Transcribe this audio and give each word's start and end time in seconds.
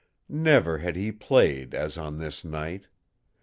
Never 0.27 0.79
had 0.79 0.95
he 0.95 1.11
played 1.11 1.75
as 1.75 1.95
on 1.95 2.17
this 2.17 2.43
night. 2.43 2.87